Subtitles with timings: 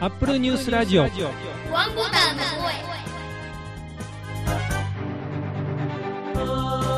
[0.00, 1.04] アップルニュースラジオ。
[1.04, 2.74] ワンボタンの声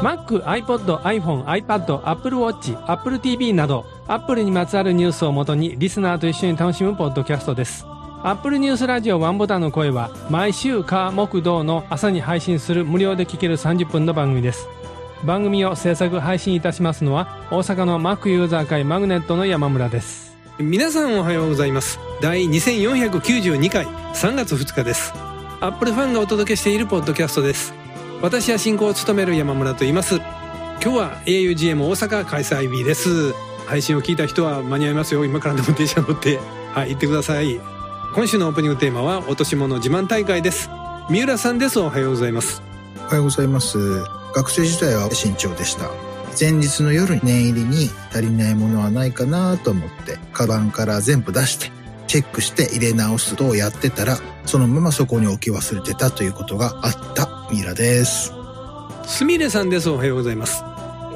[0.02, 7.86] Mac、iPod、iPhone、iPad、Apple Watch、Apple TV など Apple にまつわるニュースをもとにリスナーと一緒に楽しむポッドキャストです。
[8.24, 14.66] アップルニュースラジオワンボタンの声は毎週火木土の朝に配信する無料で聴ける30分の番組です。
[15.24, 20.36] 番組を制作配信いたしますのは大阪の Mac ユーザー会マグネットの山村です。
[20.58, 21.98] 皆さんおはようございます。
[22.20, 25.12] 第2492回3月2日です。
[25.60, 27.72] アップルファンがお届けしているポッドキャストです。
[28.20, 30.16] 私は進行を務める山村と言います。
[30.16, 33.32] 今日は augm 大阪開催日です。
[33.66, 35.24] 配信を聞いた人は間に合いますよ。
[35.24, 36.38] 今からでも電車乗って。
[36.72, 37.60] はい行ってください。
[38.14, 40.68] 今週のオープニングテーマは落とし物自慢大会です。
[41.08, 41.78] 三浦さんです。
[41.80, 42.62] おはようございます。
[42.96, 44.21] おはようございます。
[44.34, 45.90] 学生時代は慎重でした。
[46.38, 51.70] 前日の夜に念入りに足りないものはないかなと思って、カバンから全部出して、
[52.06, 58.32] チェックして入れ直すとをやってたら、そのままそこに置き忘れてたということがあったミイラです。
[59.06, 60.62] すみれさんですおはようございます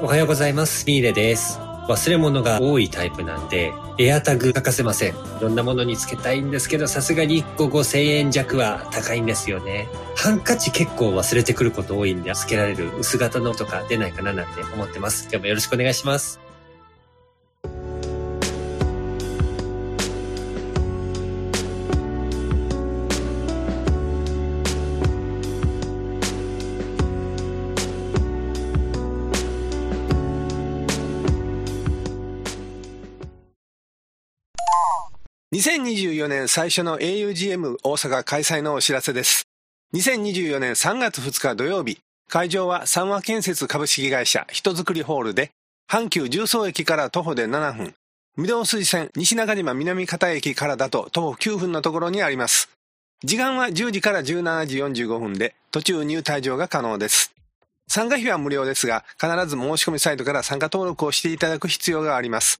[0.01, 0.85] おはようございます。
[0.85, 1.66] ミーレです。
[1.87, 5.13] 忘れ物が多いタイプなんで、エアタグ欠かせません。
[5.13, 9.87] いろんなものにつけたいんですけど、さすがに1個5000円弱は高いんですよね。
[10.15, 15.23] ハンカチ結構忘れてくること多いんで、つけられる薄型のとか出ないかななんて思ってます。
[15.23, 16.46] 今日もよろしくお願いします。
[35.57, 39.47] 2024年最初の augm 大阪開催のお知らせです。
[39.95, 41.97] 2024年3月2日土曜日、
[42.29, 45.49] 会場は三和建設株式会社人づくりホールで、
[45.89, 47.95] 阪急重曹駅から徒歩で7分、
[48.37, 52.69] 御堂筋線西中島南方駅からだと徒歩9分のところにあります。
[53.23, 57.33] 時間は10時から17時45分で、途中入退場が可能です。
[57.87, 62.59] 参加費は無料ですが、必ず申し込みサイトから参加登録をしていただく必要があります。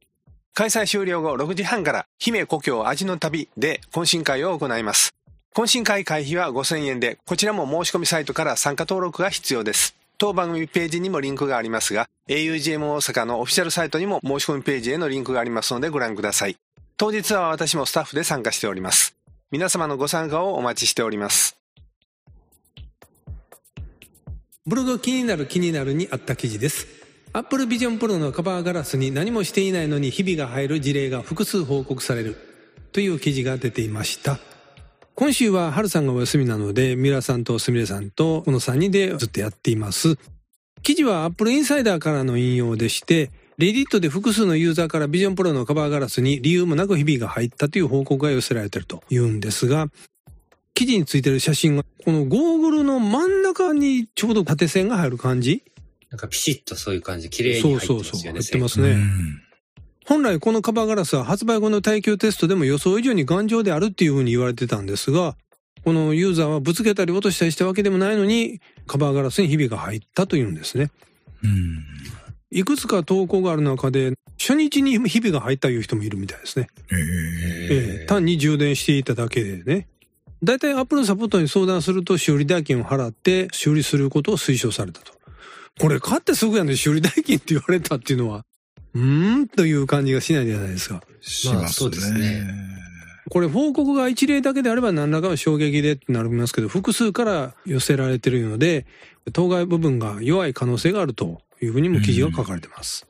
[0.57, 5.13] 開催終了後6時半から姫故郷味の旅で懇親会を行います。
[5.53, 9.95] 懇親会会費は5000円で、こちらも申し込みサイトから参加登録が必要です。
[10.17, 16.57] 当番組ページにもリンクがありますが、augm 大阪のオフィシャルサイトにも申し込みページへのリンクがありますのでご覧ください。
[16.97, 19.15] 当日は私もスタッフで参加しております。
[19.51, 21.55] 皆様のご参加をお待ちしております。
[24.65, 27.06] ブログ気になる気になるにあった記事です。
[27.37, 32.35] Apple Vision Pro のカバーガラスに何もしていないのにひびが入る事例が複数報告される
[32.93, 34.39] という記事が出ていました。
[35.13, 40.17] 今週は春さんがお休みなので、ミラさんとすみれさんとこの3人でずっとやっています。
[40.81, 49.89] 記事は Apple Insider からの引用でして、レディットで複数のユーザーから Vision Pro のカバーガラスに理由もなくひびが入ったという報告が寄せられているというんですが、
[50.73, 55.63] 記事についてる写真が、このゴーグルの真ん中にちょうど縦線が入る感じ
[56.09, 58.13] なんかピシッとそういう感じ、綺麗そうに入ってそうそう。
[58.13, 58.39] ますよね。
[58.39, 58.95] 入ってますね。
[60.05, 65.35] 本来このカバーガラスは発売後の耐久テストでも予想以上に頑丈であるっていうふうに言われてたんですが、
[65.83, 70.91] このユーザーはぶつけたり落としたりしたわけでもないのに、カバーガラスにひびが入ったというんですね。
[71.43, 71.83] うん。
[72.51, 76.69] いくつか投稿がある中で、初日にひびが入ったいう人もいるみたいですね。
[76.91, 79.87] えええ単に充電していただけでね。
[80.43, 85.16] だいたいアップルサポートに相談すると修理代金を払って修理することを推奨されたと。
[85.79, 88.45] これ買ってすぐやね修理代金って言われたっていうのは、
[88.93, 91.01] うーんという感じがしないじゃないですか。
[91.21, 91.61] しますね。
[91.61, 92.47] まあそうですね
[93.29, 98.85] これ報告が一例だけであれば何らかの衝撃でってなりますけど、複数から寄せられているので、
[99.33, 103.05] 当該部分が弱い可能性があるというふうにも記事が書かれてます。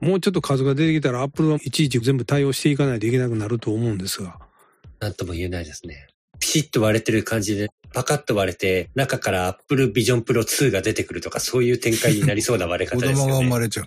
[0.00, 4.38] もうちょっと数が出てきたらアップルはいちいち全部対応していかないといけなくなると思うんですが。
[5.00, 6.06] なんとも言えないですね。
[6.44, 13.32] ピシッと割れてる感じで、パカッと割れて、中から Apple Vision Pro 2が出てくるとか、そういう展開になりそうな割れ方子ですよね。
[13.32, 13.86] 供が生まれちゃう。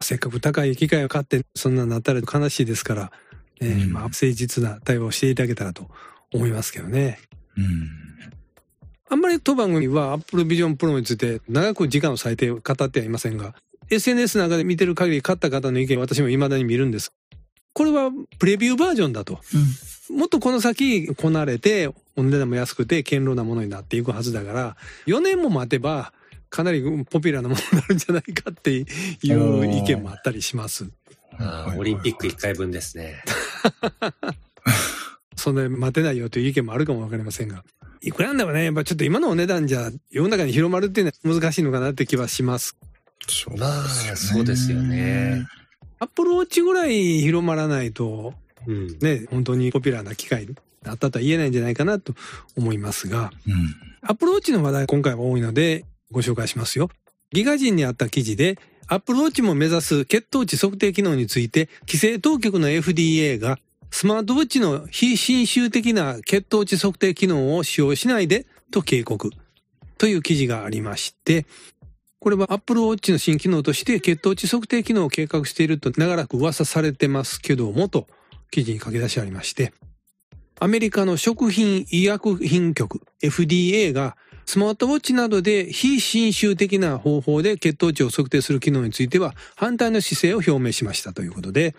[0.00, 3.12] せっかく高い機械を買ってそんなになったら悲しいですから、
[3.60, 5.90] ねうんまあ、誠実な対応をしていただけたらと
[6.32, 7.20] 思いますけどね。
[7.58, 7.90] うん。
[9.10, 13.54] あんまり当番組は Apple Vision Pro について長く時間を割いて語ってはいませんが、
[13.90, 17.12] SNS なんかで見てる限り買った方の意見私も未だに見るんです。
[17.72, 19.40] これはプレビューバージョンだと。
[20.10, 24.76] もっとこの先こなれて、お値段も安くて堅牢なものになっていくはずだから、
[25.06, 26.12] 4年も待てば、
[26.50, 28.86] かなりポピュラーなものになるんじゃないかっていう
[29.66, 30.90] 意見もあったりします。
[31.78, 33.24] オリンピック1回分ですね。
[35.36, 37.64] そんなに待てないよという意見もあるかもわかりませんが。
[38.02, 42.76] いくらなんでもね、やっぱちょっと今のお値段じゃ世の中に広まるっていうのは難しいのかなって気はします。
[43.28, 45.46] そうまあ、そうですよね。。
[46.02, 48.34] アップルウォッチぐらい広まらないと、
[48.66, 48.98] うん。
[48.98, 50.48] ね、本当にポピュラーな機械
[50.82, 52.12] だったとは言えないんじゃないかなと
[52.56, 53.54] 思いますが、うん。
[54.02, 56.90] アップルウォッチの話題今回は多いのでご紹介しますよ。
[57.30, 58.58] ギガ人にあった記事で、
[58.88, 63.60] アップルウォッチも目指す血糖値測定機能について、規制当局の FDA が
[63.92, 69.30] スマートウォッチの非侵襲的な血糖値測定機能を使用しないでと警告
[69.98, 71.46] という記事がありまして、
[72.22, 78.06] これは Apple Watch の新機能として血糖値測定機能を計画していると長らく噂されてますけどもと
[78.52, 79.72] 記事に書き出してありまして、
[80.60, 84.16] アメリカの食品医薬品局 FDA が
[84.46, 91.74] スマートウォッチなどで非侵襲的な方法で血糖値を測定する機能については反対の姿勢を表明しましたということで、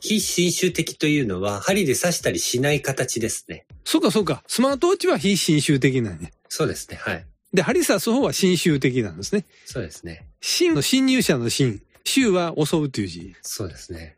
[0.00, 3.66] 非侵襲的というのは、針で刺したりしない形ですね。
[3.84, 6.32] そうかそうか、スマートウォッチは非侵襲的なんね。
[6.48, 6.96] そうですね。
[6.96, 7.26] はい。
[7.52, 9.44] で、針刺す方は侵襲的なんですね。
[9.64, 10.26] そうですね。
[10.40, 13.34] 侵の侵入者の侵、襲は襲うという字。
[13.42, 14.16] そうですね。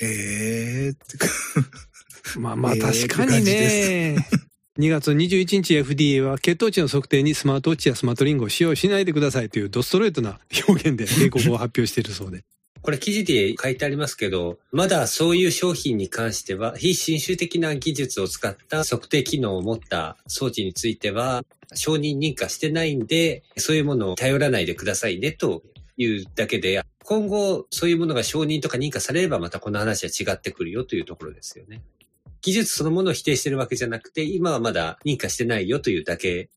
[0.00, 1.28] ええー、って か、
[2.38, 4.16] まあまあえー確かにね。
[4.78, 10.38] 2月21日 FDA は血糖値の測定にスマートウォッチやスマートリングを使用しないでくださいというドストレートな
[10.68, 12.44] 表現で警告を発表しているそうで。
[12.82, 21.42] これ記事で書いてありますけど、まだそういう商品に関しては、非侵襲的な技術を使った測定機能を持った装置については、
[21.74, 25.62] 承認認可してないんで、そういうものを頼らないでくださいねと
[25.96, 31.82] いうだけで、今後そういうものが承認とか認可されればまたこの話は違ってくるよというところですよね。
[32.42, 36.48] 技術そのものを否定してるわけじゃなくて、今はまだ認可してないよというだけ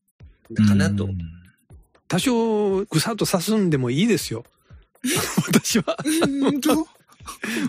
[0.68, 1.18] かなとうん。
[2.08, 4.44] 多少ぐさっと刺すんでもいいですよ。
[5.46, 5.96] 私は。
[6.42, 6.86] 本当？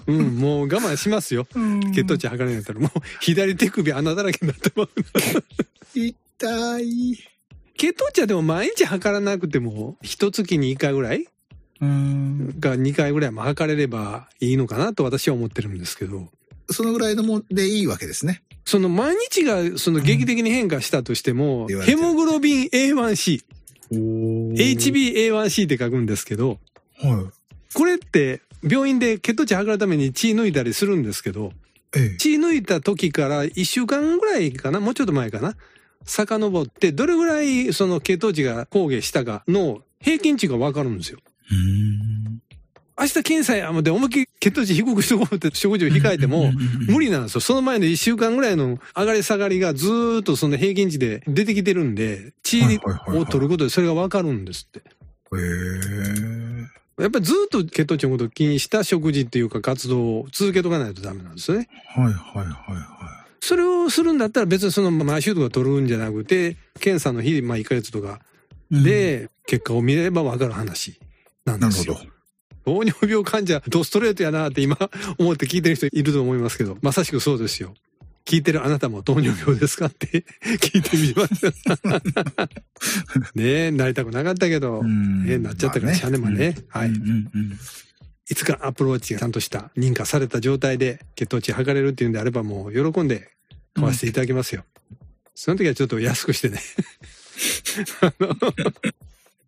[0.07, 1.47] うん、もう我慢しますよ。
[1.93, 2.89] 血糖値測れないったらもう
[3.19, 5.43] 左手首穴だらけになってます。
[5.93, 7.30] 痛い。
[7.81, 11.25] 血糖値はでも毎日測らなくても、一月に1回ぐらい
[11.81, 12.59] うん。
[12.59, 16.27] が2回ぐらいも測れればいいのかなと私は思ってるんですけど。
[16.69, 18.43] そのぐらいのもんでいいわけですね。
[18.65, 23.43] その毎日がその劇的に変化したとしても、言われてるヘモグロビン A1C、
[23.89, 23.95] お
[24.53, 26.59] HbA1C って書くんですけど、
[26.99, 27.31] は
[27.73, 31.47] これって病院で血糖値測るために血抜いたりするんですけど、
[31.95, 31.99] い。
[31.99, 32.17] ええ。
[32.17, 35.55] 血抜いた時から1週間ぐらいかな、もうちょっと前かな、
[36.05, 41.19] 遡ってどれぐらいその血糖値が高下したかの平均値がわかるんですよ。
[41.51, 42.41] うん。
[42.99, 46.51] 明日検査やもで思いっきり血糖値低くしとこうって食事を控えても、
[46.87, 47.41] 無理なんですよ。
[47.41, 52.61] その前の1週間ぐらいの上がり下がりがずーっとその平均値で出てきてるんで、血
[53.07, 54.79] を取ることでそれがわかるんですって。
[54.79, 54.83] へ
[56.99, 57.03] え。
[57.03, 61.69] やっぱりずーっと血糖値のことを気にした食事っていうか活動を続けとかないとダメなんですよね。
[61.87, 68.21] はいはいはいはそれをするんだったら別にその毎週とか取るんじゃなくて、検査の日、まあ1ヶ月とか
[68.69, 68.83] い。
[68.83, 70.99] で結果を見ればわかる話
[71.43, 71.95] なんですよ。
[71.95, 72.11] なるほど。
[72.63, 74.77] 糖尿病患者、ドストレートやなって今
[75.17, 77.73] 思って聞いてる人いると思いますけど、まさしくそうですよ。
[78.25, 80.23] 聞いてるあなたも糖尿病ですかって
[80.61, 81.47] 聞いてみます。
[83.33, 87.01] ねえ、なりたくなかったけど、うんえなっちゃったからしゃあねまあねはいうんうん
[87.33, 87.59] うん
[88.29, 93.29] いつか Apple Watch がちゃんとした認可された状態で血糖値測れるっていうんであればもう喜んで
[93.73, 94.63] 買わせていただきますよ。
[95.35, 96.59] その時はちょっと安くしてね。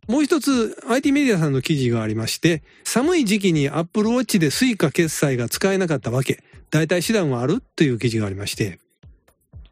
[0.07, 8.79] もう一つ IT メディアさんの記事がありまして、寒い時期に Apple Watch で Suica 決済が使えなかったわけ、代替手段はあるという記事がありまして、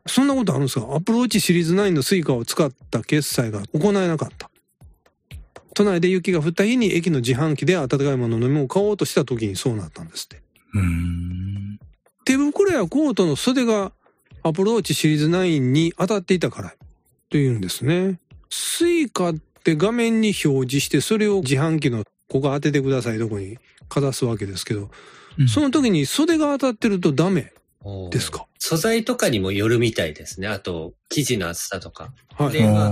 [0.08, 4.51] そんなことあるんですか ?Apple Watch シリーズ9のスイカを使った決済が行えなかった。
[5.74, 10.42] 都内で雪が降った日に駅の自販機で温かいもの飲み物を買おうとした時にそうなったんですって。
[10.74, 11.80] うん。
[12.26, 13.92] 手袋やコートの袖が
[14.44, 16.74] Apple Watch シリーズ9に当たっていたから
[17.30, 18.20] というんですね。
[18.50, 24.90] Suica って画面に表示してそれを自販機のここ当ててくださいどこにかざすわけですけど、
[25.48, 27.54] その時に袖が当たってるとダメ
[28.12, 28.46] ですか？
[28.60, 30.48] 素材とかにもよるみたいですね。
[30.48, 32.14] あと、生地の厚さとか。
[32.38, 32.54] はい。
[32.54, 32.92] でまあ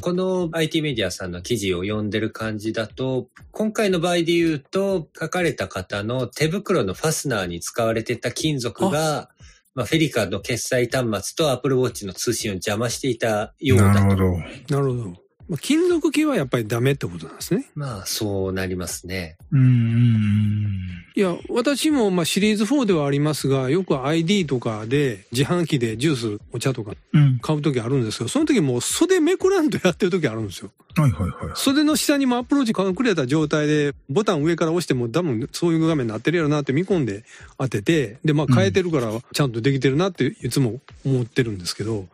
[0.00, 9.28] この IT メディアさんの記事を読んでる感じだと、今回の場合で言うと、書かれた方の手袋のファスナーに使われてた金属が、
[9.74, 14.00] まあ、フェリカの決済端末と Apple Watch の通信を邪魔していたようだと。
[14.00, 14.38] なるほど。
[14.74, 15.16] なるほど。
[15.50, 17.66] まあ、金属系はやっぱりダメってことなんですね。
[17.74, 19.36] まあ、そうなりますね。
[19.50, 27.20] うんうんいや、私もまあシリーズ4ではありますが、よく ID とかで自販機でジュース、お茶とかうん。
[27.20, 27.38] うん。
[27.40, 30.70] 買う時あるんですけど、その時もう袖めくらんとやってる時あるんですよ。
[30.96, 31.56] はいはいはい。
[31.56, 37.24] 袖の下にもアプローチ隠れた状態で、ボタン上から押しても多分そういう画面になってるやろなって見込んで
[37.58, 42.08] 当てて、で、まあ変えてるからちゃんとできてるなっていつも思ってるんですけど、うん。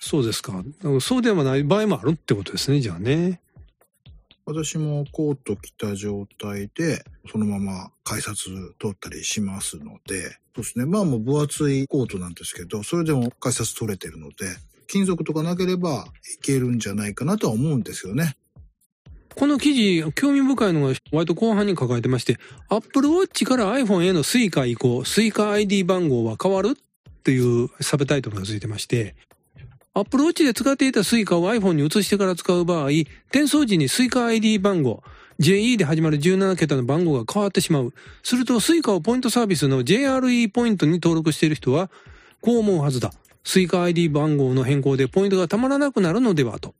[0.00, 0.62] そうですか。
[1.00, 3.40] そうではない場合もあるってことですね、じゃあね。
[4.44, 10.86] 私もコート着た状態で、そのまま改札通ったりしますので、そうですね。
[10.86, 14.34] まあもう分厚いコートなんですけど、それでも改札取れてるので、
[14.86, 18.36] 金属とかなければいけるんじゃないかなとは思うんですよね。
[19.34, 22.38] この記事、興味深いのが割と後半に書かれてまして、
[22.70, 29.16] Apple Watch から iPhone への Suica 移行、Suica ID 番号は変わるっていうサブタイトルがついてまして、
[29.98, 32.88] Apple Watch で使っていた Suica を iPhone に移してから使う場合、
[33.30, 35.02] 転送時に Suica ID 番号、
[35.38, 37.94] JE で始まる17桁の番号が変わってしまう。
[38.22, 41.90] すると Suica をポイントサービスの JRE ポイントに登録している人は、
[42.42, 43.10] こう思うはずだ。
[43.42, 46.74] Suica ID 番号の変更でポイントがたまらなくなるのではと。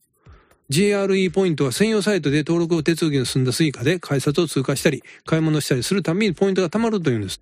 [0.68, 7.40] JRE ポイントは専用サイトで登録を手続きの済んだ Suica で改札を通過したり、買い物したりするたびにポイントが貯まるというんです。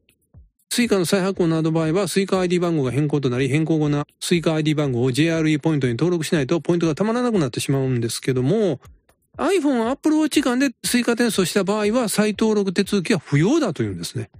[0.75, 8.81] Suica の再発行など場合は、スイカ ID 番号が変更となり、変更後な Suica ID 番号を JRE ポイントに登録しないとポイントが貯まらなくなってしまうんですけども、
[9.39, 14.31] iPhone、Apple Watch 間で Suica 転送した場合は、再登録手続きは不要だというんですね。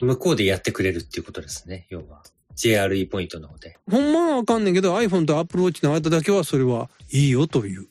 [0.00, 2.22] 向こうでやってくれるっていうことですね、要は。
[2.56, 3.76] JRE ポイントの方で。
[3.90, 7.88] ほんまはわかんないけど、iPhone と Apple Watch の間だけはそれはいいよという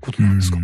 [0.00, 0.56] ことなんですか？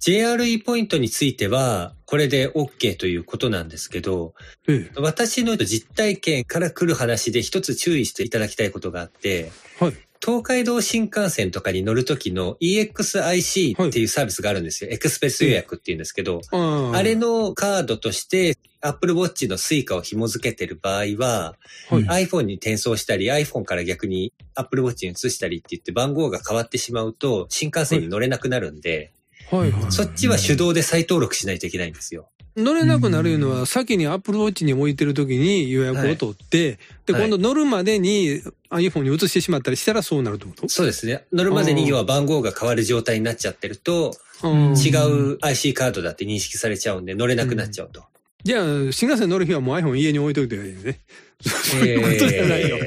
[0.00, 4.34] JRE ポイントについては、これで OK ということなんですけど、
[4.66, 9.84] え私の実体験から来る話で一つ注意していただきたいことがあって、え。
[9.84, 9.94] はい。
[10.22, 14.90] 東海道新幹線とかに乗るときの EXIC っていうサービスがあるんですよ。
[14.90, 21.56] エクスプレス予約っていうんですけど、ああれのカードとして Apple Watch の Suica を紐付けてる場合は、
[21.88, 22.26] はい。
[22.26, 29.12] iPhone に転送したり iPhone から逆に Apple Watch に移したりって言って番号が変わってしまうと新幹線に乗れなくなるんで、
[29.50, 29.92] はいはい。
[29.92, 32.28] そっちは手動で再登録しないといけないんですよ。
[32.56, 40.68] 乗れなくなるのは、先に Apple Watch に置いてる時に予約を取って、で、はい今度乗るまでに iPhone に移してしまったりしたらそうなるってこと？
[40.68, 41.24] そうですね。
[41.32, 44.90] 乗るまでうんに要は番号が変わる状態になっちゃってると、うん違
[45.34, 48.04] う IC カードだって認識されちゃうんで乗れなくなっちゃうと。
[48.50, 50.98] じゃあ、新幹線乗る日はもう iPhone 家に置いといていいね。
[51.40, 52.78] そういうことじゃないよ。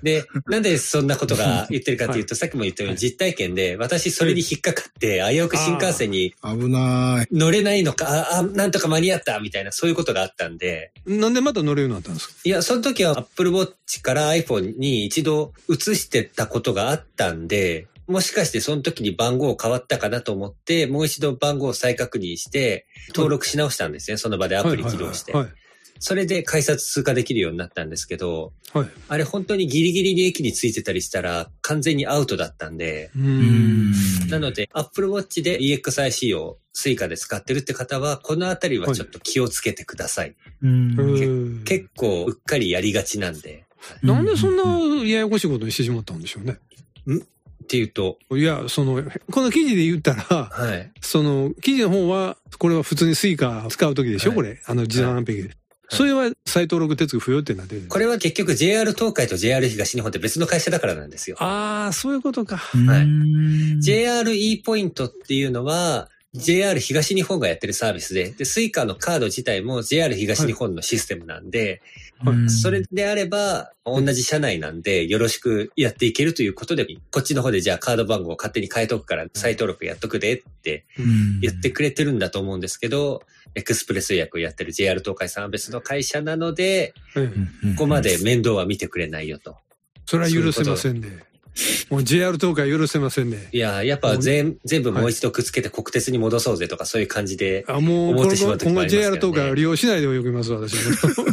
[0.00, 7.34] で、なんでそんなことが言ってるかというと、さっきも言ったように実体験で、私それに引っかかって、危うく新幹線に危ない。
[7.36, 12.34] 乗れないのか、あ、あなんとか間に合ったみたいな、そういうことがあったんで、なんでまた乗れるようになったんですか？
[12.44, 24.16] いや、その時は Apple Watch から iPhone に一度移してたことがあったんで、もしかしてその時に番号変わったかなと思って、もう一度番号を再確認して、登録し直したんですね。
[24.16, 25.32] その場でアプリ起動して。
[25.32, 25.48] はい。
[25.98, 28.84] それで改札通過できるようになったんですけど、はい。
[28.84, 33.92] はいあれ本当にギリギリに駅についてたりしたら完全にアウトだったんで、んん
[34.28, 40.36] なので Apple Watch で EXIC を Suica で使ってるって方は、このあたりはちょっと気をつけてください。
[40.62, 43.64] うんうん結構うっかりやりがちなんで。
[44.02, 46.58] なんでそんなややこしいことにしてしまったんでしょうね。
[47.66, 50.92] っていうと、いや、その、この記事で言ったら、はい。
[51.00, 54.62] その、記事の方は、これは普通に Suica 使うときでしょ、はいこれ。
[54.64, 55.50] あの、自動販売機で。
[55.88, 57.86] それは再登録手続き不要ってなってる。
[57.88, 61.36] これは結局 JR 東海と JR 東日本って別の会社だからなんですよ。
[61.40, 62.56] ああ、そういうことか。
[62.56, 71.82] はいうん JRE ポイントっていうのは、JR 東日本がやってるサービスで、で、 Suica のカード自体も JR 東日本のシステムなんで、
[72.24, 83.22] うんそれであれば、同じ社内なんで、よろしくやっていけるということで、こっちの方でじゃあカード番号を勝手に変えとくから再登録やっとくでってうん言ってくれてるんだと思うんですけど、
[83.54, 87.30] エクスプレス予約をやってる JR 東海さんは別の会社なので、え
[87.64, 89.56] えここまで面倒は見てくれないよと。
[90.06, 91.24] それは許せませんね。
[91.90, 93.48] もう JR 東海許せませんね。
[93.52, 100.74] いや、やっぱ全全部もう一度くっつけて国鉄に戻そうぜとかそういう感じで、あ、もう、思ってしまう時今後もありますけど JR ね東海を利用しないでおきます、私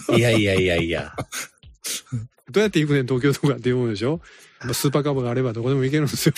[0.10, 0.18] も。
[0.18, 1.13] いやいやいやいや。
[2.51, 4.22] どうやって行くねん、東京とかって思うでしょ？
[4.63, 6.34] まあスーパーカブがあればどこでも行けるんですよ。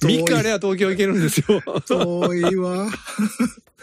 [0.00, 1.62] 3日あれば東京行けるんですよ。
[1.86, 2.90] 遠いわ。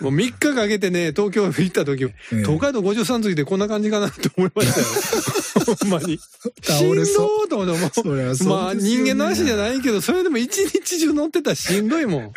[0.01, 5.75] もう3日かけてね、東京行った時、ええ東海道53次でこんな感じかなって思いましたよ。
[5.79, 6.19] ほんまに。
[6.61, 12.31] 倒れしんそうどーと思って、もうそりゃそうですよねまあ人間の足じゃないけど、それでも一日中乗ってたらしんどいもん。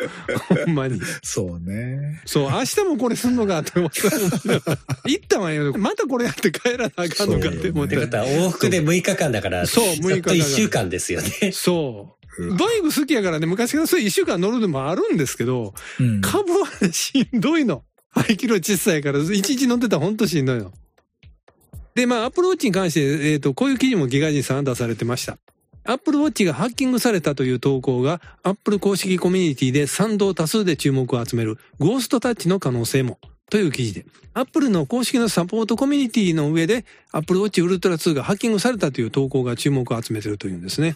[0.65, 0.99] ほんまに。
[1.23, 2.21] そうね。
[2.25, 4.09] そう、明日もこれすんのかって思った。
[5.05, 5.73] 行ったわよ。
[5.77, 7.95] またこれやって帰らなあかんのかって思って。
[7.95, 11.51] ってことは往復で6日間だから、そう6日間ざっと1週間ですよね。
[11.53, 12.22] そう。
[12.57, 17.83] バイク好きやからね、昔からそういう一週間乗るのもあるんですけど、うん株はね、しんどいの。
[18.09, 20.71] 排気量小さいから、一日乗ってたらほんとしんどいの。
[21.95, 25.37] で、まあ、アップルウォッチに関して、えっ、と、こういう記事もギガ人さん出されてました。
[25.85, 40.95] アップルウォッチがハッキングされたという投稿が、アップル公式コミュニティで賛同多数で注目を集める、ゴーストタッチの可能性も、という記事で、アップルの公式のサポートコミュニティの上で、アップルウォッチウルトラ2がハッキングされたという投稿が注目を集めているというんですね。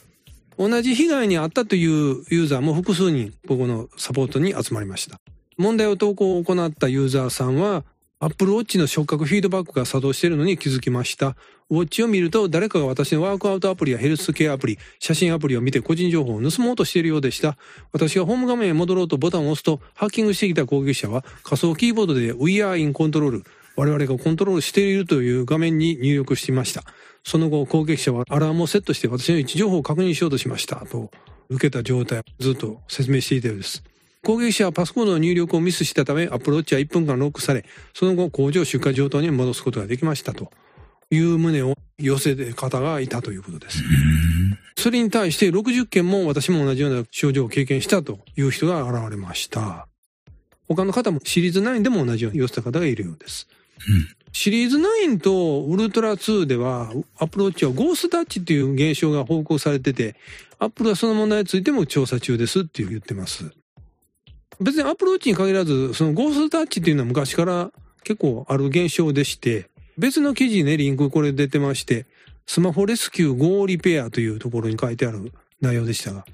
[0.58, 5.20] 同じ被害に遭ったというユーザーも複数人、ここのサポートに集まりました。
[5.58, 7.84] 問題を投稿を行ったユーザーさんは、
[8.20, 11.36] Apple Watch の触覚フィードバックが作動しているのに気づきました。
[11.70, 17.58] ウォッチを見ると誰かが私のワークアウトアプリやヘルスケアアプリ、写真アプリを見て個人情報を盗もうとしているようでした。
[17.92, 23.44] 私がホーム画面へ戻ろうとボタンを押すと、ハッキングしてきた攻撃者は仮想キーボードで We are in control。
[23.76, 26.84] 我々がコントロールしているという画面に入力していました。
[27.28, 30.78] その後、攻撃者はアラームをセットして私の位置情報を確認しようとしました。
[30.78, 31.12] と、
[31.50, 33.84] 受けた状態をずっと説明していたようです。
[34.24, 40.52] 攻撃者はパスコードの入力をミスしたため、アプローチは1分間ロックされ、その後、工場出荷状態に戻すことができましたと
[41.12, 43.84] いう旨を寄せる方がいたということです。
[44.78, 49.90] それに対して60件も私も同じような症状を経験したという人が現れました。
[50.70, 53.50] 他の方もシリーズ9でも同じように寄せた方がいるようです。
[54.40, 60.16] シリーズ9とウルトラ2では、アップルウォッチはゴースタッチっていう現象が報告されてて、
[60.60, 63.52] アップルはその問題についても調査中ですって言ってます。
[64.62, 67.72] 別にアップルウォッチに限らず、そのゴースタッチっていうのは昔から
[68.04, 72.06] 結構ある現象でして、別の記事ね、リンクこれ出てまして、
[72.46, 76.26] スマホレスキュー Go リペアというところに書いてある内容でしたが、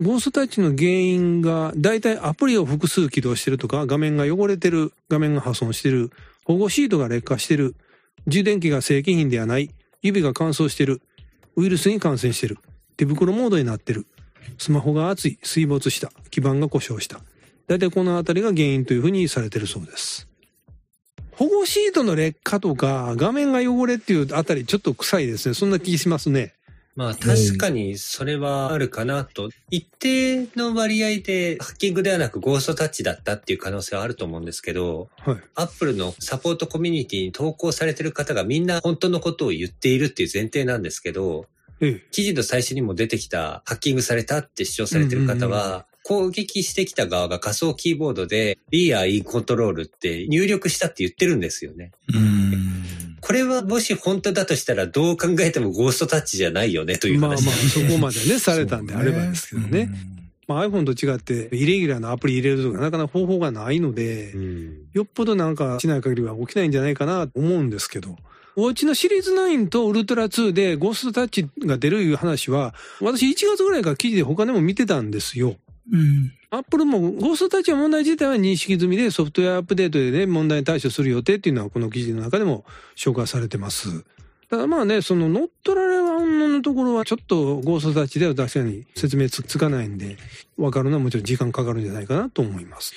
[0.00, 6.10] ゴーストタッチの原因が、だいたいアプリを複数起動してるとか、画面が汚れてる、画面が破損してる、
[6.48, 7.76] 保護シートが劣化してる、
[8.26, 11.02] 充電器が正規品ではない、指が乾燥してる、
[11.56, 12.56] ウイルスに感染してる、
[12.96, 14.06] 手袋モードになってる、
[14.56, 17.20] スマホが熱い、水没した、基板が故障した。
[17.66, 20.26] だいたいこのあたりが原因というふうにされてるそうです。
[21.32, 25.54] 保護シートの劣化とか、画面が汚れっていうあたりちょっと臭いですね。
[25.54, 26.54] そんな気しますね。
[26.98, 29.50] まあ確かにそれはあるかなと。
[29.70, 35.36] 一定の割合でハッキングではなくゴーストタッチだったっていう可能性はあると思うんですけど、はい。
[35.54, 41.46] アップルのサポートコミュニティに投稿されてる方がみんな本当のことを言っているっていう前提なんですけど、
[41.80, 42.06] ええ。
[42.10, 51.92] 記事の最初にも出てきたハッキングされたって主張されてる方は、攻撃してきた側が仮想キーボードで We are in control って入力したって言ってるんですよね。
[52.12, 52.77] うん。
[53.20, 57.68] これはもし本当だとしたらどう考えてもゴーストタッチじゃないよねというまあまあ、話。
[57.68, 59.90] そこまでね、 されたんであればですけどね。
[60.46, 68.16] まあ iPhone と違って、イレギュラーなアプリ入れるとかなかなか方法がないので、うんよっぽどなんかしない限りは起きないんじゃないかなと思うんですけど。
[68.56, 75.54] ウォッチのシリーズ9とウルトラ2でゴーストタッチが出るいう話は、私1月ぐらいから記事で他でも見てたんですよ。
[75.92, 76.32] うん。
[76.50, 82.64] アップルもゴーストタッチの問題自体は認識済みでソフトウェアアップデートでね、問題に対処する予定っていうのはこの記事の中でも
[82.96, 84.04] 紹介されてます。
[84.48, 90.16] ただまあね、その乗っ取られは女のところはちょっとゴーストタッチでは確かに説明つつかないんで、
[90.56, 92.94] わかるのはもちろん時間かかるんじゃないかなと思います。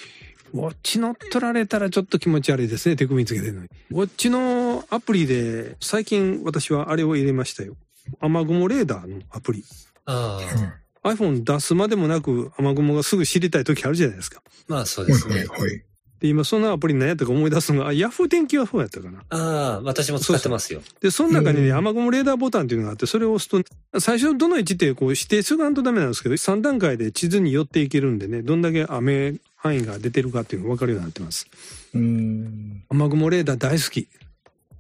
[0.53, 3.67] ウォッチ乗っ取られたらちょっと気持ち悪いですね、手首につけてるのに。
[3.89, 7.75] ウォッチのアプリで最近私はあれを入れましたよ。
[8.21, 9.65] 雨雲レーダーのアプリ。
[10.05, 14.41] ああ、iPhone 出すまでもなく雨雲がすぐ知りたい時あるじゃないですか。
[14.67, 15.35] まあそうはいですね。
[15.35, 15.83] はいはい。
[16.21, 19.23] で、今そのアプリ何やったか思い出すのが、あ、ヤフー天気予報やったかな。
[19.29, 20.81] ああ、私も使ってますよ。
[21.01, 23.63] で、その中にね、うん雨雲レーダーボタンっていうのがあって、それを押すと、
[23.99, 31.47] 最初どの位置ってこう指定するとダメなんですけど、3段階で地図に寄っていけるんでね、どんだけ雨範囲が出てるかっていうのが分かるようになってます。
[31.95, 32.83] うん。
[32.89, 34.07] 雨雲レーダー大好き。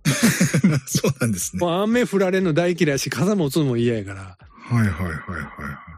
[0.85, 1.59] そうなんですね。
[1.59, 4.37] もう雨降られるの大嫌いやし、傘持つのも嫌やから。
[4.47, 5.90] はいはいはいはい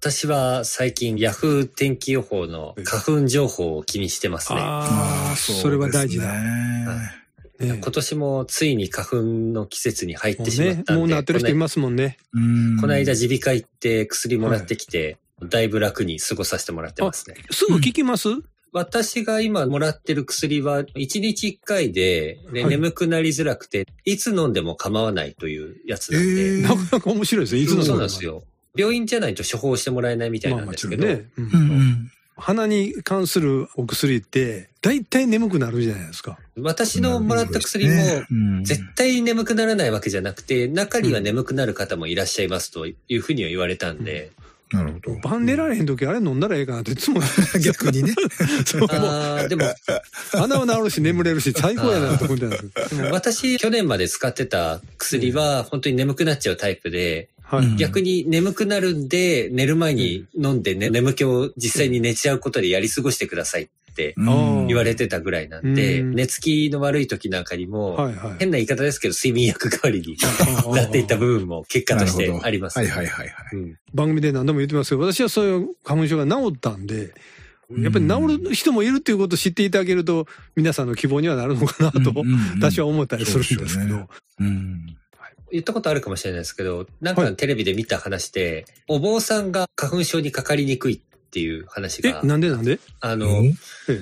[0.00, 4.60] 私は最近ヤフー天気予報の花粉情報を気にしてますね。
[4.62, 6.32] ああ、それは大事だ。
[6.32, 7.10] ね
[7.58, 12.16] ね今年もついに花粉の季節に入ってしまったんで、もうなってる人いますもんね。
[12.32, 17.34] うんこの間耳鼻科行って薬もらってきて、だいぶ楽に過ごさせてもらってますね。
[17.50, 18.28] すぐ効きます、
[18.72, 27.62] 私が今もらってる薬は1日1回で、ではい眠くなりづらくて、いつ飲んでも構わないというやつなんで、えーなかなか面白いですよ。
[27.64, 28.44] いつのそうなんですよ。
[28.78, 31.26] 病院じゃないと処方してもらえないみたいまあなんですけど、ね。
[31.36, 31.44] うん。
[31.44, 32.12] うんうん。
[32.36, 36.38] 鼻に関するお薬って、大体眠くなるじゃないですか。
[36.56, 37.94] 私のもらった薬も、
[38.30, 38.64] うん。
[38.64, 44.30] 絶対眠くならないわけじゃなくて、中には眠くなる方もいらっしゃいますというふうには言われたんで、
[44.72, 45.14] なるほど。
[45.20, 47.20] 晩寝られへん時あれ飲んだらええかなっていつも
[47.64, 48.14] 逆にね。
[48.90, 49.64] あーでも、
[50.32, 68.36] 鼻は治るし眠れるし最高やなと思ってたんです私去年まで使ってた薬は本当に眠くなっちゃうタイプで、はいうん逆に眠くなるんで、寝る前に飲んで、ね、眠気を実際に寝ちゃうことでやり過ごしてくださいってうん言われてたぐらいなんで、うん寝つきの悪い時なんかにも、はいはい。
[68.38, 70.16] 変な言い方ですけど、睡眠薬代わりに
[70.76, 73.48] なっていった部分も結果としてあります、はいはいはいはい。
[73.54, 77.14] うん番組で何度も言ってますけど、私はそういう花粉症が治ったんで、
[77.76, 82.12] やっぱり治る人もいるっていうことを知っていただけると、皆さんの希望にはなるのかなと、
[82.56, 84.08] 私は思ったりするんですけど。
[84.40, 84.96] うん。
[85.50, 92.78] 言ったことあるかもしれないですけど、なんかテレビで見た話で、お坊さんが花粉症にかかりにくいっていう話えが、、なんでなんで？
[93.00, 93.42] あの、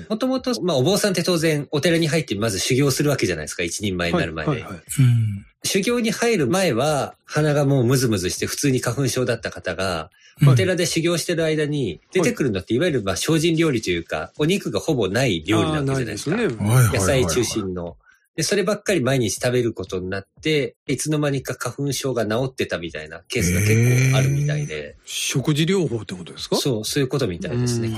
[0.09, 4.51] もともと、まあお坊さんって当然お寺に入ってまず修行するわけじゃないですか、一人前になる前で。
[4.51, 4.71] はいはい。
[4.71, 5.45] はいうん。
[5.63, 10.09] 修行に入る前は鼻がもうムズムズして普通に花粉症だった方が、
[10.41, 10.49] うん。
[10.49, 12.79] お寺で修行してる間に出てくるのってい。
[12.79, 16.37] わゆるまあ精進料理というか、お肉がほぼない料理なわけじゃないですか。
[16.37, 17.97] 野菜中心の。
[18.37, 26.55] で、そればっかり毎日食べることになって、いつの間にか花粉症が治ってたみたいなケースが結構あるみたいで、食事療法ってことですか？
[26.55, 27.87] そう、そういうことみたいですね。
[27.87, 27.95] うん。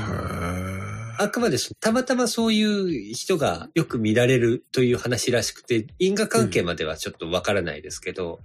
[1.20, 8.40] あくまでそたまたまそういう人がよく見られるという話らしくて、因果関係まではちょっとわからないですけど、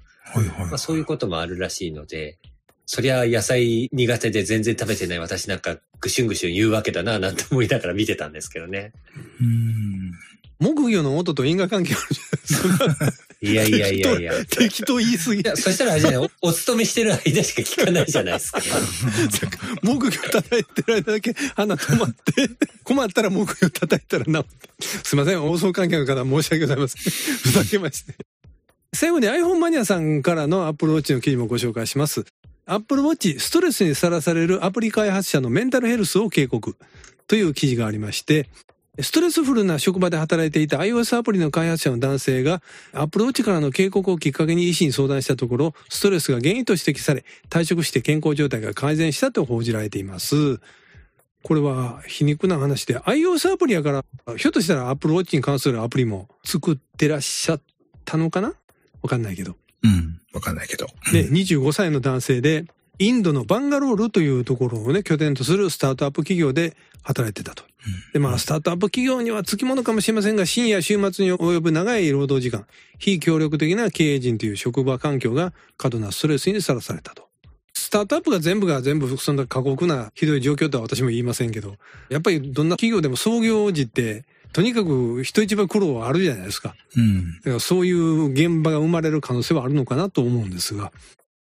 [0.76, 2.38] そういうこともあるらしいので、
[2.86, 8.92] そりゃ野菜苦手で全然食べてない私なんかぐしゅんぐしゅん言うわけだななんて思いながら見てたんですけどね。
[9.40, 10.12] うん。
[10.60, 13.12] 木魚の音と因果関係あるじゃないですか。
[13.40, 14.40] いやいやいやいや。
[14.40, 15.42] い適当言い過ぎ。
[15.46, 16.30] や、そしたらあれじゃない？
[16.42, 18.60] お、お勤めしてる間しか聞かないじゃないですか。
[19.82, 22.48] 木魚叩いてる間だけ鼻止まって、
[22.84, 24.86] 困ったら木魚叩いたら治って。
[25.04, 27.02] すいません、放送関係の方申し訳ございません。
[27.02, 28.14] ふざけまして。
[28.94, 32.24] 最後に iPhone マニアさんからの Apple Watch の記事もご紹介します。
[32.66, 36.76] Apple Watch ストレスにさらされるアプリ開発者のメンタルヘルスを警告
[37.26, 38.48] という記事がありまして、
[39.00, 50.60] ストレスフルな職場で働いていた iOS アプリの開発者の男性が Apple Watch からの警告をきっかけに医師に相談したところ、ストレスが原因と指摘され、退職して健康状態が改善したと報じられています。
[51.42, 54.04] これは皮肉な話で、iOS アプリやから、
[54.36, 57.60] ひょっとしたら Apple Watch に関するアプリも作ってらっしゃっ
[58.04, 58.54] たのかな？
[59.02, 59.56] わかんないけど。
[59.82, 60.20] うん。
[60.32, 60.86] わかんないけど。
[61.12, 62.64] で、25歳の男性で、
[62.98, 67.64] インドのバンガロールというところをね、拠点とするスタートアップ企業で働いてたと。
[68.12, 72.66] で、まあ、スタートアップ企業にはつきものかもしれませんが、深夜週末に及ぶ長い労働時間、
[72.98, 77.28] 非協力的な経営陣という職場環境が過度なストレスにさらされたと。
[77.74, 81.76] スタートアップが全部が全部そんな過酷なひどい状況とは私も言いませんけど、
[82.08, 86.76] やっぱりどんな企業でも創業時って、とにかく人一倍苦労はあるじゃないですか。
[86.96, 87.34] うん。
[87.38, 90.92] だからそういう現場が生まれる可能性はあるのかなと思うんですが、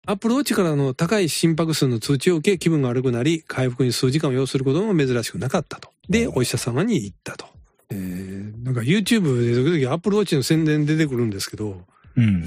[0.06, 5.88] アップルウォッチからの高い心拍数の通知を受け気分が悪くなり、回復に数時間を要することも珍しくなかったと。
[6.10, 7.46] で、お医者様に行ったと。
[7.90, 11.80] えー、なんか YouTube で時々アップルウォッチの宣伝出てくるんですけど、
[12.16, 12.44] うん。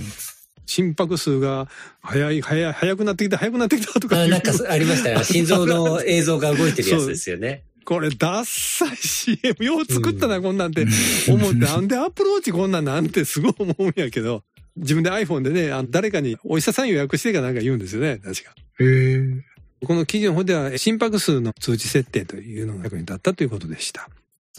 [0.68, 1.68] 心拍数が
[2.02, 5.24] 速い、速い、速くなってきた、速くなってきたとかあなんかありましたね。
[5.26, 7.64] 心臓の映像が動いてるやつですよね。
[7.86, 10.86] これ、ダッサい CM、よう作ったな、こんなんて
[11.30, 14.44] 思って、 なんでアップルウォッチこんなんなんてすごい思うんやけど、
[14.78, 18.52] 自分で iPhone でね、あの誰かにお医者さん予約してかなんか言うんですよね、確か。
[18.80, 19.58] へえ。
[19.86, 24.10] この記事の方では心拍数の通知設定というのが役に立ったということでした。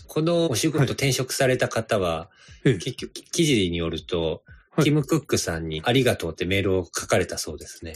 [0.06, 2.28] このお仕はい事転職された方は、
[2.64, 7.94] ええ結局、記事によると、はいキム・クックさんにありがとうってメールを書かれたそうですね。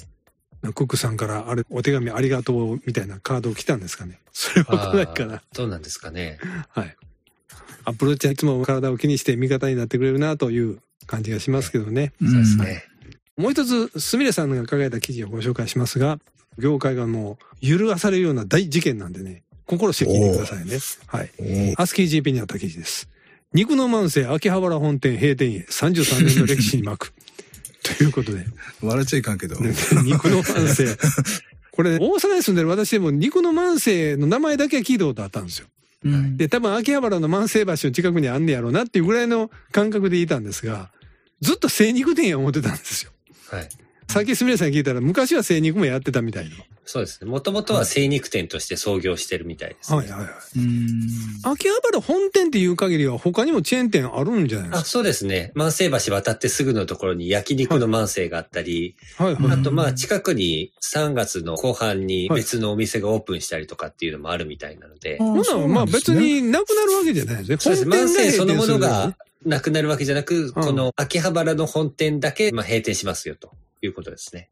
[0.75, 4.21] クックさんから、あれ、お手紙ありがとうみたいなカードを来たんですかね。
[4.33, 5.43] それは来ないかな。
[5.55, 6.39] どうなんですかね。
[6.69, 6.97] はい。
[7.85, 12.13] アップルウォッチはいつも体を気にして味方になってくれるなという感じがしますけどね。
[12.21, 12.85] そうですね。
[13.37, 16.19] もう一つ、すみれさんが書かれた記事をご紹介しますが、
[16.59, 20.79] 業界がもう揺るがされるような大事件なんでね、心して聞いてくださいね。
[21.07, 21.75] はい。
[21.77, 23.09] アスキー GP にあった記事です。
[23.55, 27.13] 肉の万世秋葉原本店閉店へ33年の歴史に巻く。
[27.83, 28.47] ということで、
[28.81, 29.57] 笑っちゃいかんけど。
[30.05, 30.97] 肉の万世。
[31.73, 35.67] これ、大阪に住んでる私でも肉の万世の名前だけは聞いたことあったんですよ。
[36.05, 36.37] うん。
[36.37, 40.91] で、多分秋葉原の万世橋の近くにあんねやろうなっていうぐらいの感覚でいたんですが、
[41.41, 43.13] ずっと精肉店や思ってたんですよ。
[43.51, 43.69] はい。
[44.09, 46.57] さっきすみれさんに聞いたら、昔は精肉もやってたみたいな。
[46.85, 47.31] そうですね。
[47.31, 49.99] もともとは精肉店として創業してるみたいです、ね。
[49.99, 50.31] はいはいはい。
[50.57, 51.53] うん。
[51.53, 55.53] 秋葉原本店っていう限りは他にもチェーン店あるんじゃないであ、すそうですね。
[55.55, 59.61] 万世橋渡ってすぐのところに焼肉の万世があったり、かはいはい。
[59.61, 67.57] あとまあ近くに3月の後半に別のお店がオープンしたりとかっていうのもあるみたいなので、ほなまあ別になくなるわけじゃないですね。
[67.59, 67.87] そうです。
[67.87, 69.17] 万世そのものが
[69.47, 74.51] なくなるわけじゃなく、この秋葉原の本店だけまあ閉店しますよということですね。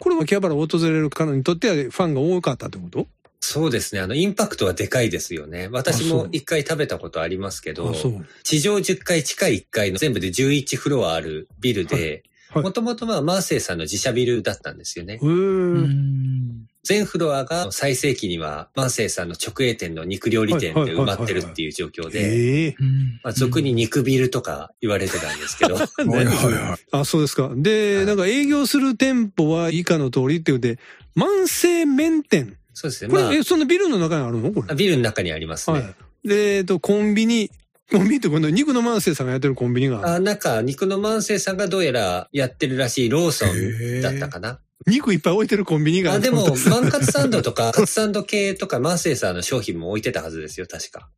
[0.00, 3.06] これは秋葉原を訪れる方にとってはファンが多かったってこと？
[3.38, 4.00] そうですね。
[4.00, 5.68] あの、インパクトはでかいですよね。
[5.70, 7.94] 私も一回食べたことありますけど。
[8.42, 15.20] 地上10階、地下1階の全部で11フロアあるビルで、はいもともとまあ、マーセイさんの自社ビルだったんですよね。
[15.22, 16.66] うん。
[16.82, 22.74] 全フロアが最盛期には、マーセイさんの直営店の肉料理店で埋まってるっていう状況で、
[23.22, 26.86] まあ、俗に肉ビルとか言われてたんですけど、 はいはいはい。
[26.92, 27.52] あ、そうですか。
[27.54, 30.78] で、はいなんか営業する店舗は以下の通りって言うて、
[31.14, 32.56] 万世麺店。
[32.72, 33.10] そうですね。
[33.10, 34.68] これ、まえ、そのビルの中にあるのこれ？
[34.70, 35.80] あ、ビルの中にありますね。
[35.80, 35.84] は
[36.24, 36.28] い。
[36.28, 37.50] で、えっと、コンビニ。
[37.90, 40.08] コンビニって今度肉の万世さんがやってるコンビニがある。
[40.14, 44.60] あ、なんか、肉の万世さんがどうやらやってるらしいローソンだったかな。
[44.86, 46.22] 肉いっぱい置いてるコンビニがああ、る。
[46.22, 51.08] でも、マンカツサンドとか、カツサンド系とか、万世さんの商品も置いてたはずですよ、確か。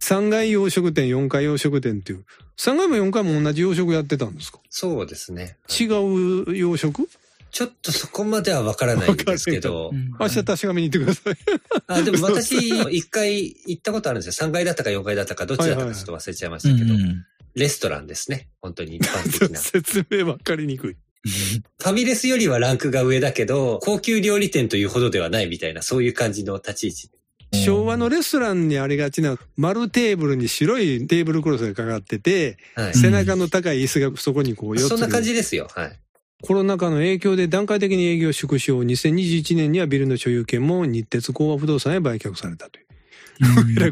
[0.00, 2.24] 3階洋食店、4階洋食店っていう。
[2.58, 4.58] 3階も4階も同じ洋食やってたんですか？
[4.70, 5.58] そうですね。
[5.68, 5.84] 違
[6.48, 7.08] う洋食？
[7.50, 11.36] ちょっとそこまではわからないんですけどう、ん明日確かめに行ってください。
[11.88, 12.56] あ、でも 私、
[12.90, 14.48] 一回行ったことあるんですよ。
[14.48, 16.94] 3階だったか4階だったか、どっちだったかちょっと忘れちゃいましたけど、
[17.56, 18.48] レストランですね。
[18.62, 19.58] 本当に一般的な。
[19.58, 20.96] フ 説明わかりにくい。
[21.82, 27.10] ァミレスよりはランクが上だけど、高級料理店というほどではないみたいな、そういう感じの立ち位置。
[27.52, 32.86] 昭和のレストランにありがちな丸テーブルに白いテーブルクロスがかかってて、はい。
[32.88, 34.88] うん背中の高い椅子がそこにこう4つ。
[34.88, 35.68] そんな感じですよ。
[35.74, 35.98] はい。
[36.42, 38.78] コロナ禍の影響で段階的に営業縮小。
[38.80, 42.86] 2021年にはビルの所有権も日鉄工和不動産へ売却されたという。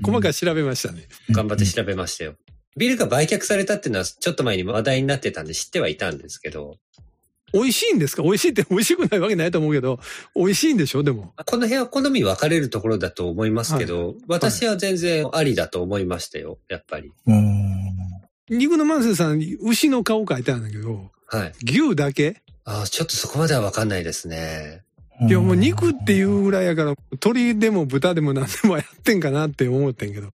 [0.00, 1.08] 細かく調べましたね。
[1.30, 2.36] 頑張って調べましたよ。
[2.76, 6.78] ビルが売却されたっていうのは、ちょっと前に話題になってたんで知ってはいたんですけど、
[7.52, 8.22] 美味しいんですか？
[8.22, 10.00] 美味しいって 美味しくないわけないと思うけど、
[10.37, 11.02] 美味しいんでしょ？
[11.02, 11.32] でも。
[11.46, 17.12] この辺は好み分かれるところだと思いますけど、私は全然ありだと思いましたよ、やっぱり。
[18.50, 21.52] 肉の万世さん、牛の顔書いてあるんだけど、はい。
[21.64, 22.42] 牛だけ？
[22.64, 24.82] あーちょっとそこまでは分かんないですね。
[25.28, 30.28] いやもう肉っていうぐらいやから、鶏でも豚でも何でもやってんかなって思ってんけど。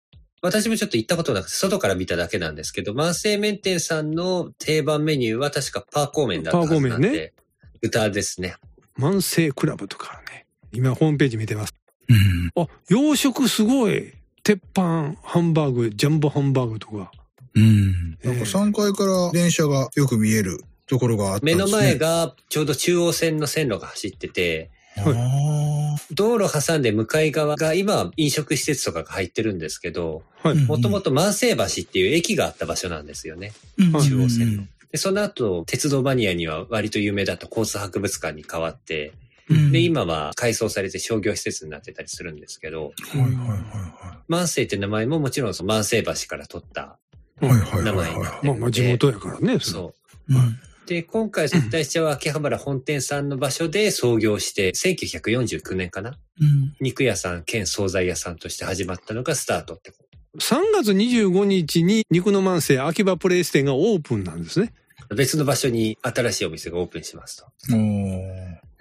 [0.43, 7.33] 私もちょっと行ったことなくて、外から見ただけなんですけど、万世麺店さんの定番メニューは確かパーコー麺だったはずなんパーコー麺で、
[7.81, 8.55] 豚ですね。
[8.97, 10.45] 万世クラブとかね。
[10.73, 11.73] 今ホームページ見てます。
[12.09, 14.13] うんあ、洋食すごい。
[14.43, 17.09] 鉄板、ハンバーグ、ジャンボハンバーグとか。
[17.55, 18.17] うん。
[18.21, 21.63] なんか3階から電車がよく見えるところがあったんですね。
[21.63, 30.23] 目の前がちょうど中央線の線路が走ってて、あ道路挟んで向かい側が今は飲食施設とかが入ってるんですけど、
[30.67, 33.53] もともと万世橋っていう駅があった場所なんですよね。
[33.79, 34.63] ー中央線の。
[34.91, 39.13] で、その後、鉄道マニアには割と有名だった交通博物館に変わって、
[39.49, 46.97] うんで、今は改装されて商業施設になってたりするんですけど、はいはいは万世って名前ももちろんその万世橋から取った
[47.41, 49.59] 名はいは前になってまあまあ地元やからね。
[49.59, 49.93] そ
[50.29, 50.33] う。
[50.33, 50.35] い。
[50.37, 56.17] うんで、今回接待しちゃう秋葉原本店さんの場所で創業して、1949年かな？
[56.41, 59.97] うん肉屋さん兼惣菜屋さんとして始まったのがスタートってこ
[60.39, 64.73] 3月25日に肉の万世秋葉プレイス店がオープンなんですね。
[65.09, 65.15] と。
[65.15, 67.75] 別の場所に新しいお店がオープンしますと。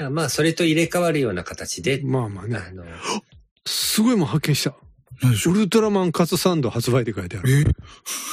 [0.09, 2.57] おまあ、それと入れ替わるような形で、まあまあね。
[2.57, 2.85] あの、
[3.67, 4.75] すごいもん発見した。
[5.23, 7.61] ウルトラマンカツサンド発売って書いてある。
[7.61, 7.65] え？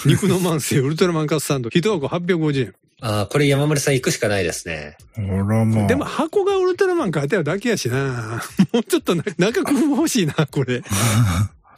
[0.07, 1.69] 肉の万世ウルトラマンカツサンド。
[1.69, 2.73] 一箱850円。
[3.01, 4.97] ああ、これ山村さん行くしかないですね。
[5.17, 5.87] あらまあ。
[5.87, 8.41] でも箱がウルトラマン書いてあるだけやしな。
[8.73, 10.81] もうちょっとな中工夫欲しいな、これ。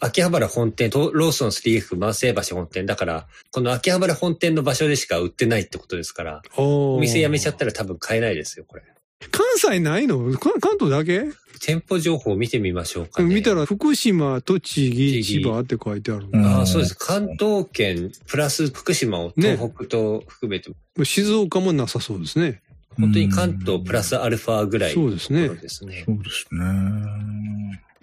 [0.04, 8.84] 秋葉原本店とローソン 3F 万世橋本店だから、この秋葉原本店の場所でしか売ってないってことですから、おお店辞めちゃっったら多分買えないですよ、これ。
[9.30, 10.18] 関西ないの？
[10.40, 11.26] 関関東だけ、
[11.64, 13.32] 店舗情報を見てみましょうかね。
[13.36, 16.28] 見たら福島、栃木、千葉って書いてある。
[16.34, 16.96] うんああ、そうです。
[16.96, 20.72] 関東圏、プラス福島をね東北と含めて、
[21.04, 22.62] 静岡もなさそうですね。
[23.00, 25.48] 本当に関東プラスアルファぐらいそうですね。
[25.48, 26.06] そうですね。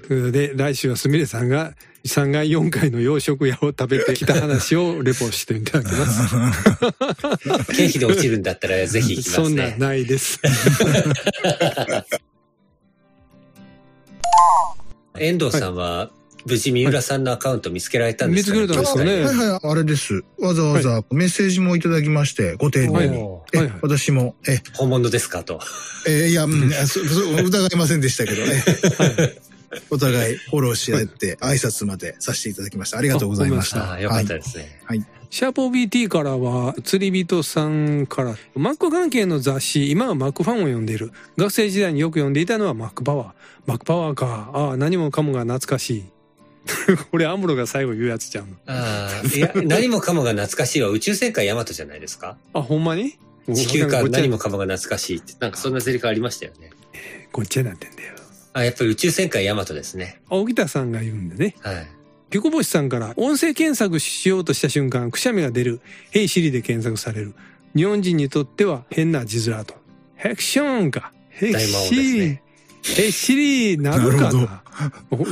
[0.07, 1.75] それで、来週はすみれさんが
[2.07, 6.35] 3階4階の洋食屋を食べてきた話を レポしていただきます。
[7.75, 9.77] 経費で落ちるんだったらぜひ行きまそんなすね。
[9.79, 10.41] ないです。
[15.19, 16.11] 遠藤さんは、
[16.47, 20.25] 無事三浦さんのアカウント見つけられたんですか見つけられたんですかねはいはい、あれです。
[20.39, 23.17] わざわざメッセージもいただきまして、ご丁寧に。
[23.53, 25.61] え、はいはい私も、え、本物ですかと。
[26.07, 28.65] えいや、うん、そそ疑いませんでしたけどね。
[29.91, 32.99] お互いフォローし合って挨拶までさせていただきました。
[32.99, 33.91] ありがとうございました。
[33.91, 34.81] ああ、よかったですね。
[35.31, 41.13] シャープ OBT からは、釣り人さんから、マック関係の雑誌、今はマックファンを読んでいる。
[41.37, 43.29] 学生時代によく読んでいたのはマックパワー。
[43.67, 44.51] マックパワーか。
[44.55, 46.05] ああ、何もかもが懐かしい。
[47.11, 48.57] これアムロが最後言うやつちゃうの。
[48.67, 52.37] ああ、いや、何もかもが懐かしいは宇宙戦艦ヤマトじゃないですか？
[52.53, 53.19] あ、ほんまに？
[53.55, 55.35] 地球か何もかもが懐かしいって。
[55.41, 56.71] なんかそんなセリフありましたよね。
[57.33, 58.15] ごっちゃになってんだよ。
[58.53, 60.21] あ、やっぱり宇宙戦艦ヤマトですね。
[60.29, 61.55] あ沖田さんが言うんでね。
[61.61, 61.87] はい。
[62.31, 65.81] ギコボシさんから、音声検索しようとした瞬間、くしゃみが出る。
[66.11, 67.35] ヘイシリで検索される。
[67.75, 69.75] 日本人にとっては変な字面と。
[70.17, 71.13] ヘクションか。
[71.31, 72.43] ヘク大魔王シーですね。
[72.97, 74.63] え、シリなるかな？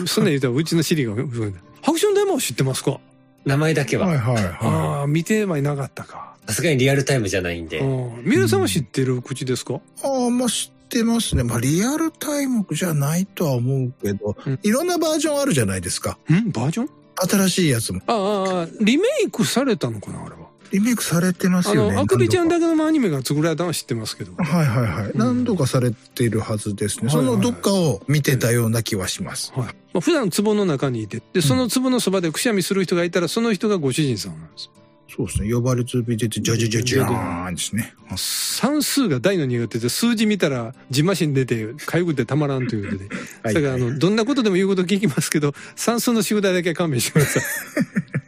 [0.06, 2.98] そんなん言うたらうちのシリが、うんハクション大魔王知ってますか？
[3.44, 4.08] 名前だけは。
[4.08, 4.58] はいはいは
[5.00, 6.34] ああ、見てはいなかったか。
[6.46, 7.78] さすがにリアルタイムじゃないんで。
[7.78, 9.74] うん三浦さんは知ってる口ですか？
[9.74, 9.80] い。
[10.02, 11.44] ああ、まあ知ってますね。
[11.44, 16.18] まあリアルタイムじゃないとは思うけど、うんいろんなバージョンあるじゃないですか。
[16.30, 16.50] ん？
[16.50, 16.90] バージョン？
[17.18, 18.00] 新しいやつも。
[18.08, 20.45] ああああ、リメイクされたのかなあれは？
[20.72, 21.94] リメイクされてますあよね。
[21.94, 24.32] の、あくびちゃん何だけのアニメが作られたのは知ってますけど。
[24.36, 25.10] はいはいはい。
[25.10, 27.08] うん何度かされているはずですね。
[27.08, 29.52] はいはいそのどっかを見てたような気はします。
[29.54, 29.66] はい。
[29.66, 34.70] まあ、普段壺の中にいて、で、その壺のそばでくしゃみする人がいたら、その人がご主人さんなんです。
[35.08, 35.52] そうですね。
[35.52, 37.94] 呼ばれつび出て、ジャジャジャジャーンですね。
[38.16, 43.08] 算数が大の苦手で、数字見たら、じましに出て、かゆくてたまらんということで。
[43.42, 47.42] はいだから、あの、どんなことでも言うこと聞きますけど、算数の宿題だけは勘弁してください。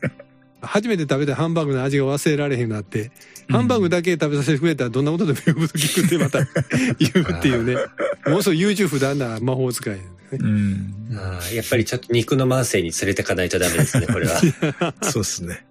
[0.68, 3.10] 初めて食べたハンバーグの味が忘れられへんなって、
[3.50, 6.40] ハンバーグだけ食べさせてくれたらどんなことでも言うこと聞くってまた
[6.98, 7.76] 言うっていうね。
[8.30, 10.04] もうそう優柔不断な魔法使い、ね。
[10.32, 10.94] うん。
[11.14, 14.40] あーやっぱりちょっと肉の慢性に連れてかないとダメですね、これは。
[15.02, 15.64] そうですね。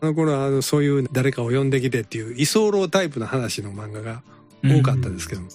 [0.00, 4.22] あの頃はあのそういう誰かを呼んできてっていう居候タイプの話の漫画が
[4.64, 5.48] 多かったですけども。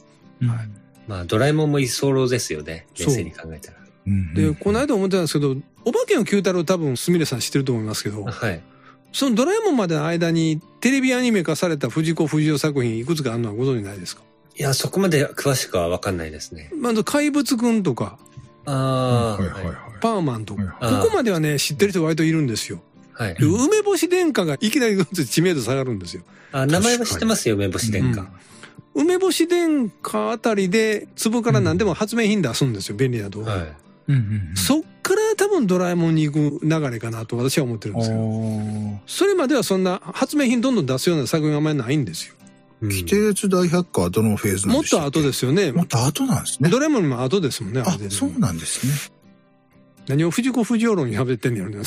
[0.54, 0.70] はい
[1.08, 2.86] まあ、ドラえもんも居候ですよね。
[2.96, 3.78] そう冷静に考えたら。
[4.08, 8.62] うんで、この間思ってたんですけど、お化けの九太郎多分すみれさん知ってると思いますけど、はい。
[9.14, 14.22] そのドラえもんまでの間にテレビアニメ化された藤子不二雄作品いくつかあるのはご存知ないですか？
[14.56, 16.72] いや、そこまで詳しくはわかんないですね。
[16.76, 18.18] まず怪物くんとか、
[18.66, 19.76] ああ、はいはいはい。
[20.02, 22.82] パーマンとか、ここまではね、知ってる人割といるんですよ。
[23.14, 23.36] はい。
[23.36, 26.24] で梅干し殿下がいきなり知名度下がるんですよ。
[26.52, 28.28] あ、名前は知ってますよ、梅干し殿下。
[28.94, 33.54] 梅干し殿下あたりで、壺から何でも発明品出すんですよ、便利な動画。
[33.54, 33.74] はい。
[34.08, 34.20] うんう
[34.54, 39.00] んそっから多分ドラえもんに行く流れかなと私は思ってるんですけど、うん。
[39.08, 42.34] それまではそんな発明品どんどん出すような作品はあんまりないんですよ。
[42.82, 45.72] うん規定列大百科はどのフェーズなんもっでしたと後ですよね。
[45.72, 46.70] もっと後なんですね。
[46.70, 47.82] ドラえもんも後ですもんね。
[47.82, 49.18] あそうなんですね。
[50.08, 51.84] 何を藤子不二雄論に喋ってんねやろね。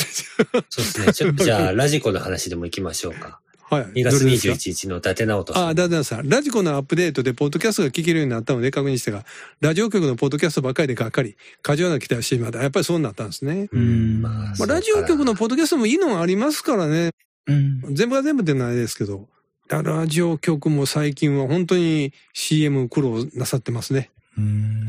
[0.69, 1.33] そうですね。
[1.33, 3.41] じゃあ、ラジコの話でも行きましょうか。
[3.71, 3.85] はい。
[3.85, 5.63] 2月どれですか？21日の伊達直人さん。
[5.65, 6.29] ああ、だださん。
[6.29, 9.25] ラジコのアップデートでポッドキャストが聞けるようになったので確認したが、
[9.61, 12.61] ラジオ局のポッドキャストばっかりでがっかり、過剰な期待をしていまだ。
[12.61, 13.69] やっぱりそうなったんですね。
[13.73, 17.13] うん、まあ、まあ、ラジオ局のポッドキャストもいいのがありますからね。
[17.47, 17.95] うん。
[17.95, 19.29] 全部が全部でないですけど。
[19.69, 24.11] ララジオ局も最近は本当に CM 苦労なさってますね。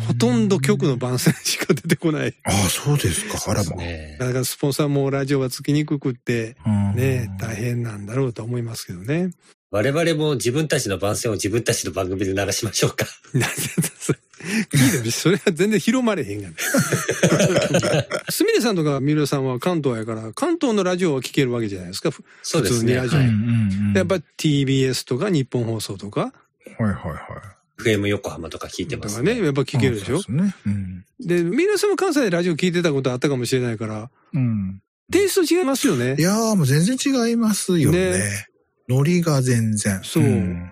[0.08, 2.36] ほとんど局の番宣しか出てこない。
[2.44, 3.52] ああ、そうですか。
[3.52, 3.76] あらま。
[3.78, 9.32] ねだからスポンサーもラジオはつきにくくって、うんね、大変なんだろうと思いますけどね。
[9.72, 13.06] 我々も自分たちの番宣を自分たちの番組で流しましょうか。
[13.34, 16.56] いてみそれは全然広まれへんがね。
[18.30, 22.12] すみれさんとかみるさんは関東やから、関東のラジオは聞けるわけじゃないですか。
[22.12, 23.00] ふそうですね。
[23.00, 26.28] 普通にラジオやっぱ TBS とか日本放送とか、は
[26.80, 27.61] いはいはい。
[27.84, 29.36] FM 横浜とか聞いてますね。
[29.36, 30.15] ね、やっぱ聞けるでしょ？
[30.15, 30.56] うですね。
[30.65, 31.06] うん。
[31.20, 34.82] で、みるさんも関西でラジオ聞いてたことあったかもしれないから、うん。
[35.12, 36.22] テイスト違いますよねい。
[36.22, 38.12] やーもう全然違いますよね。
[38.12, 38.48] ね
[38.88, 40.00] ノリが全然。
[40.04, 40.72] そうん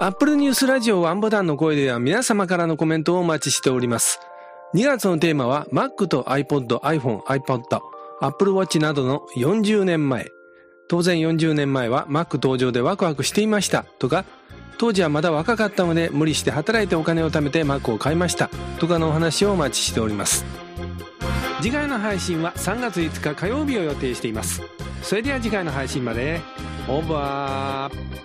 [0.00, 4.20] アップルニュースラジオワンボタンの声では皆様からのコメントをお待ちしております。
[4.76, 7.80] 2月のテーマは Mac と iPod、iPhone、iPod、
[8.20, 10.28] Apple Watch などの40年前。
[10.88, 13.84] 当然40年前はマック登場でワクワクしていました。
[13.98, 14.24] とか
[14.78, 18.48] 当時はまだ若かったので無理して働いてお金を貯めてマックを買いました。
[18.78, 20.44] とかのお話をお待ちしております。
[21.60, 24.62] 次回の配信は3月5日火曜日を予定しています。
[25.02, 26.40] それでは次回の配信まで。
[26.88, 28.18] オーバー。